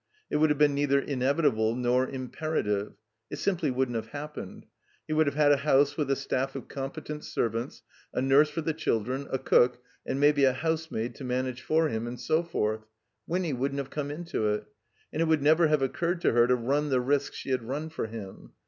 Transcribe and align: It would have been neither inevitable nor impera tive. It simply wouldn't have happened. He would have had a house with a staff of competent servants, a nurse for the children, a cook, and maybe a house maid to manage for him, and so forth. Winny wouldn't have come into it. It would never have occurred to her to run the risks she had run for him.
It 0.31 0.37
would 0.37 0.49
have 0.49 0.57
been 0.57 0.73
neither 0.73 0.97
inevitable 0.99 1.75
nor 1.75 2.09
impera 2.09 2.63
tive. 2.63 2.93
It 3.29 3.35
simply 3.37 3.69
wouldn't 3.69 3.95
have 3.95 4.07
happened. 4.07 4.65
He 5.05 5.13
would 5.13 5.27
have 5.27 5.35
had 5.35 5.51
a 5.51 5.57
house 5.57 5.95
with 5.95 6.09
a 6.09 6.15
staff 6.15 6.55
of 6.55 6.67
competent 6.67 7.23
servants, 7.23 7.83
a 8.11 8.19
nurse 8.19 8.49
for 8.49 8.61
the 8.61 8.73
children, 8.73 9.27
a 9.29 9.37
cook, 9.37 9.83
and 10.03 10.19
maybe 10.19 10.43
a 10.43 10.53
house 10.53 10.89
maid 10.89 11.13
to 11.17 11.23
manage 11.23 11.61
for 11.61 11.87
him, 11.87 12.07
and 12.07 12.19
so 12.19 12.41
forth. 12.41 12.87
Winny 13.27 13.53
wouldn't 13.53 13.77
have 13.77 13.91
come 13.91 14.09
into 14.09 14.47
it. 14.47 14.63
It 15.13 15.27
would 15.27 15.43
never 15.43 15.67
have 15.67 15.83
occurred 15.83 16.19
to 16.21 16.31
her 16.31 16.47
to 16.47 16.55
run 16.55 16.89
the 16.89 16.99
risks 16.99 17.35
she 17.37 17.51
had 17.51 17.61
run 17.61 17.89
for 17.89 18.07
him. 18.07 18.53